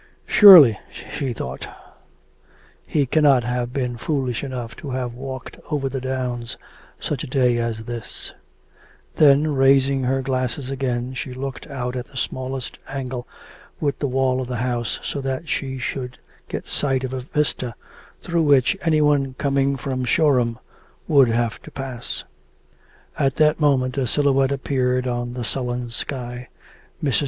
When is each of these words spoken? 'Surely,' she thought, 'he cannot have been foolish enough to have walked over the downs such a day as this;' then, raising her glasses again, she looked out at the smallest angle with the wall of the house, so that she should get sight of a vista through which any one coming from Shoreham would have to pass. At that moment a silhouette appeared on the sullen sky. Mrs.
'Surely,' 0.25 0.79
she 1.13 1.31
thought, 1.31 1.67
'he 2.87 3.05
cannot 3.05 3.43
have 3.43 3.71
been 3.71 3.97
foolish 3.97 4.43
enough 4.43 4.75
to 4.75 4.89
have 4.89 5.13
walked 5.13 5.57
over 5.69 5.87
the 5.87 6.01
downs 6.01 6.57
such 6.99 7.23
a 7.23 7.27
day 7.27 7.57
as 7.59 7.85
this;' 7.85 8.31
then, 9.17 9.49
raising 9.53 10.01
her 10.01 10.23
glasses 10.23 10.71
again, 10.71 11.13
she 11.13 11.35
looked 11.35 11.67
out 11.67 11.95
at 11.95 12.05
the 12.05 12.17
smallest 12.17 12.79
angle 12.87 13.27
with 13.79 13.99
the 13.99 14.07
wall 14.07 14.41
of 14.41 14.47
the 14.47 14.55
house, 14.55 14.99
so 15.03 15.21
that 15.21 15.47
she 15.47 15.77
should 15.77 16.17
get 16.49 16.67
sight 16.67 17.03
of 17.03 17.13
a 17.13 17.21
vista 17.21 17.75
through 18.23 18.41
which 18.41 18.75
any 18.81 19.01
one 19.01 19.35
coming 19.35 19.75
from 19.77 20.03
Shoreham 20.03 20.57
would 21.07 21.27
have 21.27 21.61
to 21.61 21.69
pass. 21.69 22.23
At 23.19 23.35
that 23.35 23.59
moment 23.59 23.99
a 23.99 24.07
silhouette 24.07 24.51
appeared 24.51 25.05
on 25.07 25.35
the 25.35 25.43
sullen 25.43 25.91
sky. 25.91 26.47
Mrs. 27.03 27.19